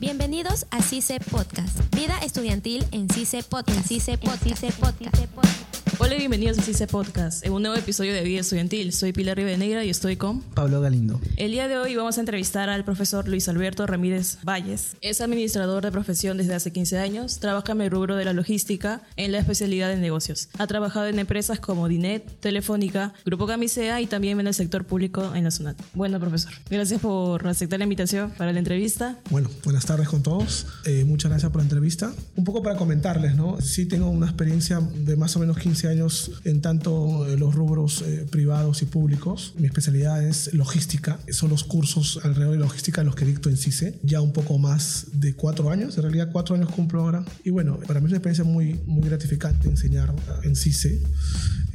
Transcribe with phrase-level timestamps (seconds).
[0.00, 1.94] Bienvenidos a CICE Podcast.
[1.94, 3.86] Vida estudiantil en CICE Podcast.
[3.86, 5.69] CICE Podcast.
[6.02, 8.94] Hola y bienvenidos a CICE Podcast, en un nuevo episodio de Vida Estudiantil.
[8.94, 10.40] Soy Pilar Rivadenegra y estoy con...
[10.40, 11.20] Pablo Galindo.
[11.36, 14.96] El día de hoy vamos a entrevistar al profesor Luis Alberto Ramírez Valles.
[15.02, 19.02] Es administrador de profesión desde hace 15 años, trabaja en el rubro de la logística
[19.16, 20.48] en la especialidad de negocios.
[20.56, 25.34] Ha trabajado en empresas como Dinet, Telefónica, Grupo Camisea y también en el sector público
[25.34, 25.76] en la SUNAT.
[25.92, 29.18] Bueno, profesor, gracias por aceptar la invitación para la entrevista.
[29.28, 30.66] Bueno, buenas tardes con todos.
[30.86, 32.10] Eh, muchas gracias por la entrevista.
[32.36, 33.60] Un poco para comentarles, ¿no?
[33.60, 35.89] Sí tengo una experiencia de más o menos 15 años
[36.44, 39.54] en tanto eh, los rubros eh, privados y públicos.
[39.58, 41.18] Mi especialidad es logística.
[41.30, 43.98] Son los cursos alrededor de logística los que dicto en CICE.
[44.02, 45.96] Ya un poco más de cuatro años.
[45.96, 47.24] En realidad cuatro años cumplo ahora.
[47.44, 51.00] Y bueno, para mí es una experiencia muy, muy gratificante enseñar en CICE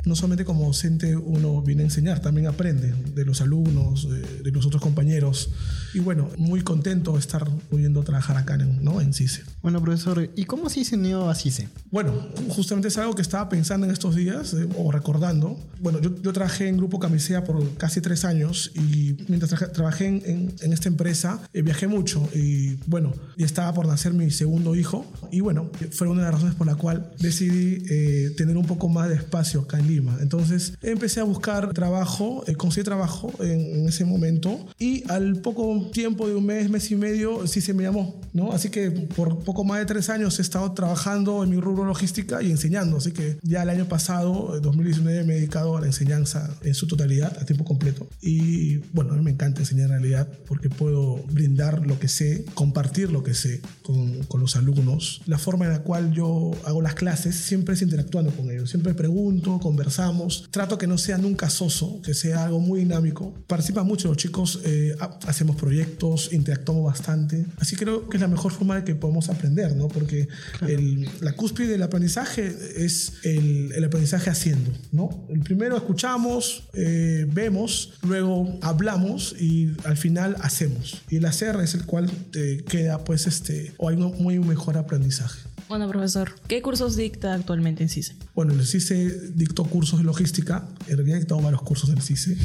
[0.06, 4.66] no solamente como docente uno viene a enseñar, también aprende de los alumnos, de, los
[4.66, 5.50] otros compañeros.
[5.94, 9.02] Y bueno, muy contento de estar pudiendo trabajar acá en, ¿no?
[9.02, 9.44] en CICE.
[9.62, 11.68] Bueno, profesor, ¿y cómo se unió a CICE?
[11.92, 12.14] Bueno,
[12.50, 15.60] justamente es algo que estaba pensando en estos días eh, o recordando.
[15.82, 20.54] Bueno, yo, yo, trabajé en Grupo Camisea por casi tres años y mientras trabajé en,
[20.62, 25.06] en, esta empresa eh, viajé mucho y bueno, y estaba por nacer mi segundo hijo
[25.32, 28.90] y bueno, fue una de las razones por la cual decidí eh, tener un poco
[28.90, 29.95] más de espacio acá en Lima.
[30.22, 35.90] Entonces empecé a buscar trabajo, eh, conseguí trabajo en, en, ese momento y al poco
[35.92, 38.52] tiempo de un mes, mes y medio, sí se me llamó, ¿no?
[38.52, 42.42] Así que por poco más de tres años he estado trabajando en mi rubro logística
[42.42, 42.98] y enseñando.
[42.98, 46.88] Así que ya el año pasado, 2019, me he dedicado a la enseñanza en su
[46.88, 48.08] totalidad, a tiempo completo.
[48.22, 52.46] Y bueno, a mí me encanta enseñar en realidad porque puedo brindar lo que sé,
[52.54, 55.22] compartir lo que sé con, con los alumnos.
[55.26, 58.70] La forma en la cual yo hago las clases siempre es interactuando con ellos.
[58.70, 60.48] Siempre pregunto, conversamos.
[60.50, 63.34] Trato que no sea nunca soso, que sea algo muy dinámico.
[63.48, 64.96] Participan mucho los chicos, eh,
[65.28, 67.46] hacemos proyectos, interactuamos bastante.
[67.60, 69.88] Así creo que es la mejor forma de que podemos aprender, ¿no?
[69.88, 70.28] Porque
[70.68, 75.26] el, la cúspide del aprendizaje es el, el, aprendizaje haciendo, ¿no?
[75.30, 81.04] El primero escuchamos, eh, vemos, luego hablamos y al final hacemos.
[81.10, 84.78] Y el hacer es el cual te queda, pues, este, o hay un muy mejor
[84.78, 85.55] aprendizaje.
[85.68, 88.16] Bueno, profesor, ¿qué cursos dicta actualmente en CICE?
[88.36, 90.68] Bueno, en el CICE dictó cursos de logística.
[90.88, 92.38] En realidad he dictado varios cursos en el CICE.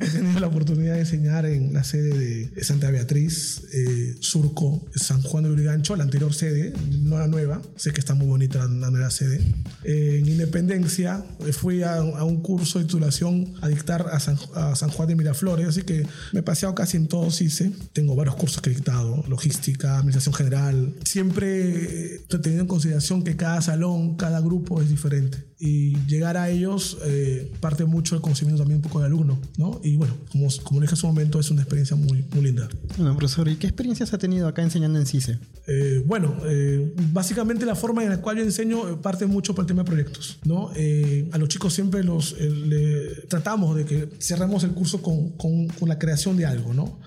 [0.00, 5.22] he tenido la oportunidad de enseñar en la sede de Santa Beatriz, eh, Surco, San
[5.22, 7.62] Juan de Urigancho, la anterior sede, no la nueva.
[7.74, 9.40] Sé que está muy bonita la nueva sede.
[9.82, 14.76] Eh, en Independencia fui a, a, un curso de titulación a dictar a San, a
[14.76, 17.72] San, Juan de Miraflores, así que me he paseado casi en todo CICE.
[17.92, 20.94] Tengo varios cursos que he dictado, logística, administración general.
[21.04, 25.49] Siempre teniendo en consideración que cada salón, cada grupo es diferente.
[25.60, 29.80] Y llegar a ellos eh, parte mucho del conocimiento también un poco de alumno, ¿no?
[29.84, 32.68] Y bueno, como, como dije hace un momento, es una experiencia muy, muy linda.
[32.96, 35.38] Bueno, profesor, ¿y qué experiencias ha tenido acá enseñando en CICE?
[35.72, 39.68] Eh, bueno, eh, básicamente la forma en la cual yo enseño parte mucho por el
[39.68, 40.72] tema de proyectos, ¿no?
[40.74, 45.68] Eh, a los chicos siempre los le, tratamos de que cerremos el curso con, con,
[45.68, 46.98] con la creación de algo, ¿no?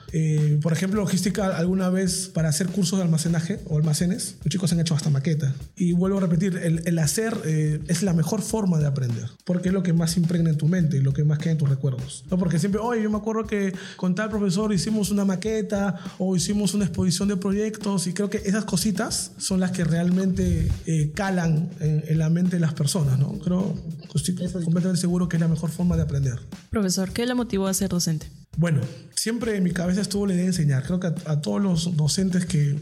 [0.62, 4.80] por ejemplo, logística, alguna vez para hacer cursos de almacenaje o almacenes, los chicos han
[4.80, 5.56] hecho hasta maqueta.
[5.76, 7.36] Y vuelvo a repetir, el, el hacer
[7.88, 10.98] es la mejor forma de aprender, porque es lo que más impregna en tu mente
[10.98, 12.24] y lo que más queda en tus recuerdos.
[12.30, 12.38] ¿no?
[12.38, 16.74] Porque siempre, oye, yo me acuerdo que con tal profesor hicimos una maqueta o hicimos
[16.74, 21.70] una exposición de proyectos y creo que esas cositas son las que realmente eh, calan
[21.80, 23.34] en, en, la mente de las personas, ¿no?
[23.40, 23.74] Creo,
[24.14, 26.40] estoy completamente seguro que es la mejor forma de aprender.
[26.70, 28.28] Profesor, ¿qué le motivó a ser docente?
[28.56, 28.82] Bueno,
[29.16, 30.84] siempre en mi cabeza estuvo la idea de enseñar.
[30.84, 32.78] Creo que a, todos los docentes que,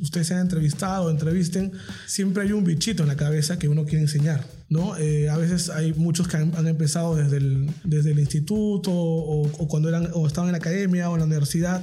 [0.00, 1.72] ustedes se han entrevistado o entrevisten,
[2.06, 4.44] siempre hay un bichito en la cabeza que uno quiere enseñar.
[4.68, 4.98] ¿no?
[4.98, 9.68] Eh, a veces hay muchos que han, empezado desde el, desde el instituto o, o,
[9.68, 11.82] cuando eran, o estaban en la academia o en la universidad.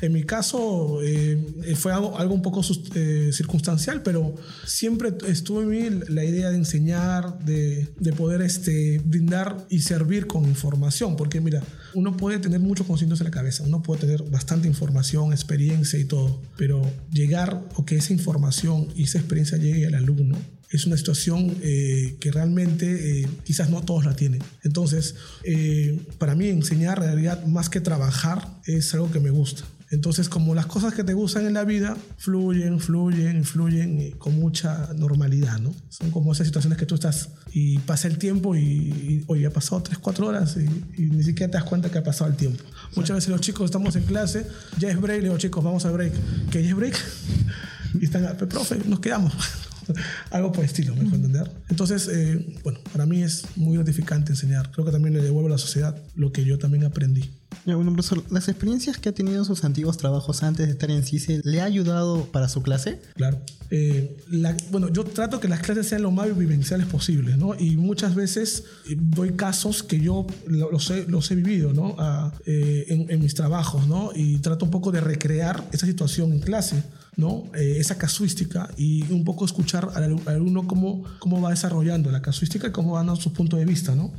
[0.00, 2.62] En mi caso eh, fue algo, un poco
[2.96, 4.34] eh, circunstancial, pero
[4.66, 10.26] siempre estuvo en mí la idea de enseñar, de, de poder este, brindar y servir
[10.26, 11.62] con información, porque mira,
[11.94, 16.04] uno puede tener muchos conocimientos en la cabeza, uno puede tener bastante información, experiencia y
[16.06, 16.82] todo, pero
[17.12, 20.36] llegar o que esa información y esa experiencia llegue al alumno
[20.70, 24.42] es una situación eh, que realmente eh, quizás no todos la tienen.
[24.64, 29.62] Entonces, eh, para mí enseñar en realidad más que trabajar es algo que me gusta.
[29.94, 34.92] Entonces, como las cosas que te gustan en la vida fluyen, fluyen, fluyen con mucha
[34.94, 35.74] normalidad, ¿no?
[35.88, 39.50] Son como esas situaciones que tú estás y pasa el tiempo y, y oye, ha
[39.50, 42.64] pasado 3, 4 horas y, ni siquiera te das cuenta que ha pasado el tiempo.
[42.96, 44.46] Muchas veces los chicos estamos en clase,
[44.78, 46.12] ya es break, le digo, chicos, vamos a break.
[46.50, 46.96] ¿Qué ya es break?
[48.00, 49.32] Y están, profe, nos quedamos.
[50.30, 51.14] algo por el estilo, ¿me -huh.
[51.14, 51.50] entender?
[51.68, 54.70] Entonces, eh, bueno, para mí es muy gratificante enseñar.
[54.72, 57.30] Creo que también le devuelvo a la sociedad lo que yo también aprendí.
[57.66, 60.90] Ya, bueno, profesor, ¿las experiencias que ha tenido en sus antiguos trabajos antes de estar
[60.90, 63.00] en CICE le ha ayudado para su clase?
[63.14, 63.38] Claro.
[63.70, 67.54] Eh, la- bueno, yo trato que las clases sean lo más vivenciales posibles, ¿no?
[67.58, 71.94] Y muchas veces eh, doy casos que yo lo- los he, los he vivido, ¿no?
[71.98, 74.10] A, eh, en, en mis trabajos, ¿no?
[74.14, 76.82] Y trato un poco de recrear esa situación en clase.
[77.16, 77.44] ¿No?
[77.54, 82.10] Eh, esa casuística y un poco escuchar al, alu- al alumno cómo, cómo va desarrollando
[82.10, 83.94] la casuística y cómo van a su punto de vista.
[83.94, 84.12] ¿no?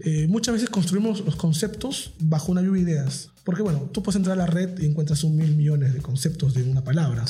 [0.00, 3.30] Eh, muchas veces construimos los conceptos bajo una lluvia de ideas.
[3.44, 6.52] Porque, bueno, tú puedes entrar a la red y encuentras un mil millones de conceptos
[6.52, 7.24] de una palabra,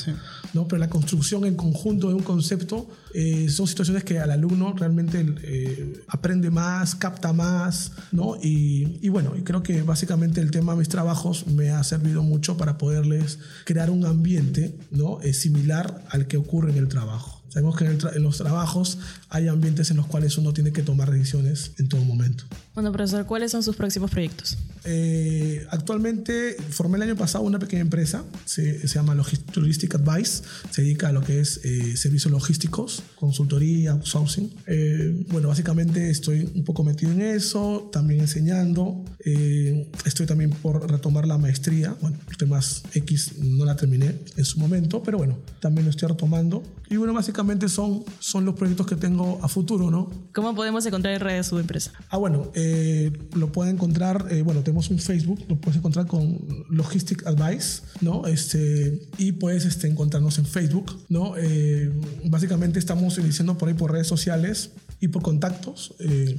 [0.53, 0.67] ¿no?
[0.67, 5.25] Pero la construcción en conjunto de un concepto eh, son situaciones que al alumno realmente
[5.43, 8.35] eh, aprende más, capta más, ¿no?
[8.35, 12.21] Y, y bueno, y creo que básicamente el tema de mis trabajos me ha servido
[12.21, 15.19] mucho para poderles crear un ambiente, ¿no?
[15.31, 17.38] Similar al que ocurre en el trabajo.
[17.49, 18.97] Sabemos que en, tra- en los trabajos
[19.29, 22.43] hay ambientes en los cuales uno tiene que tomar decisiones en todo momento.
[22.75, 24.57] Bueno, profesor, ¿cuáles son sus próximos proyectos?
[24.85, 30.43] Eh, actualmente formé el año pasado una pequeña empresa, se, se llama Logis- Logistic Advice,
[30.71, 34.49] se dedica a lo que es eh, servicios logísticos, consultoría, outsourcing.
[34.67, 39.03] Eh, bueno, básicamente estoy un poco metido en eso, también enseñando.
[39.25, 44.45] Eh, estoy también por retomar la maestría, bueno, por temas X no la terminé en
[44.45, 46.63] su momento, pero bueno, también lo estoy retomando.
[46.89, 50.09] Y bueno, básicamente son, son los proyectos que tengo a futuro, ¿no?
[50.33, 51.91] ¿Cómo podemos encontrar en redes su empresa?
[52.09, 56.39] Ah, bueno, eh, lo pueden encontrar, eh, bueno, tenemos un Facebook, lo puedes encontrar con
[56.69, 58.25] Logistic Advice, ¿no?
[58.25, 61.33] Este, y puedes este, encontrarnos en Facebook, ¿no?
[61.37, 61.91] Eh,
[62.25, 65.93] básicamente estamos iniciando por ahí por redes sociales y por contactos.
[65.99, 66.37] eh,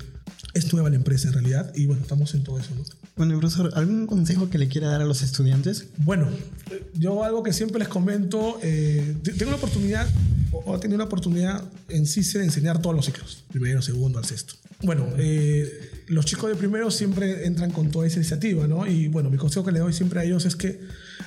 [0.54, 2.82] es nueva la empresa en realidad y bueno, estamos en todo eso, ¿no?
[3.16, 5.86] Bueno, profesor, ¿algún consejo que le quiera dar a los estudiantes?
[5.98, 6.28] Bueno,
[6.72, 10.08] eh, yo algo que siempre les comento, eh, te- tengo la oportunidad,
[10.52, 14.18] o o he tenido la oportunidad en CICE de enseñar todos los ciclos, primero, segundo,
[14.18, 14.54] al sexto.
[14.82, 15.70] Bueno, eh,
[16.08, 18.86] los chicos de primero siempre entran con toda esa iniciativa, ¿no?
[18.86, 20.80] Y bueno, mi consejo que le doy siempre a ellos es que,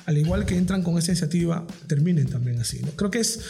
[0.06, 2.90] al igual que entran con esa iniciativa, terminen también así, ¿no?
[2.90, 3.40] Creo que es,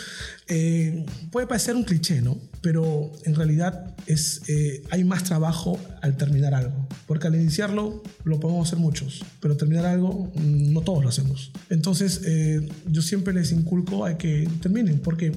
[0.48, 2.38] eh, puede parecer un cliché, ¿no?
[2.60, 8.40] Pero en realidad es, eh, hay más trabajo al terminar algo, porque al iniciarlo lo
[8.40, 11.50] podemos hacer muchos, pero terminar algo mm, no todos lo hacemos.
[11.70, 15.32] Entonces, eh, yo siempre les inculco a que terminen, porque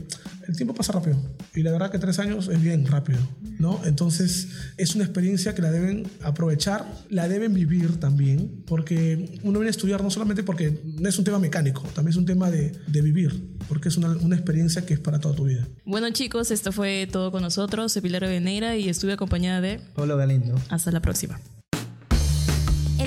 [0.47, 1.17] el tiempo pasa rápido
[1.55, 3.19] y la verdad que tres años es bien rápido,
[3.59, 3.81] ¿no?
[3.86, 9.69] Entonces, es una experiencia que la deben aprovechar, la deben vivir también, porque uno viene
[9.69, 12.74] a estudiar no solamente porque no es un tema mecánico, también es un tema de,
[12.88, 15.68] de vivir, porque es una, una experiencia que es para toda tu vida.
[15.86, 17.92] Bueno, chicos, esto fue todo con nosotros.
[17.92, 19.80] Soy Pilar Veneira y estuve acompañada de...
[19.95, 20.59] Pablo Galindo.
[20.69, 21.39] Hasta la próxima.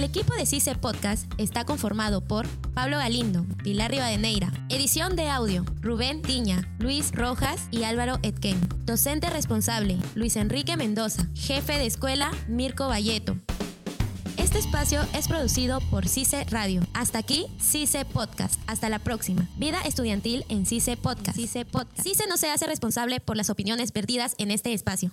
[0.00, 5.62] El equipo de CICE Podcast está conformado por Pablo Galindo, Pilar Rivadeneira, edición de audio,
[5.82, 8.58] Rubén Tiña, Luis Rojas y Álvaro Etken.
[8.86, 11.28] Docente responsable, Luis Enrique Mendoza.
[11.34, 13.36] Jefe de escuela, Mirko Valleto.
[14.38, 16.80] Este espacio es producido por CICE Radio.
[16.94, 18.58] Hasta aquí, CICE Podcast.
[18.66, 19.50] Hasta la próxima.
[19.58, 21.36] Vida estudiantil en CICE Podcast.
[21.36, 22.00] CICE Podcast.
[22.00, 25.10] CICE no se hace responsable por las opiniones vertidas en este espacio.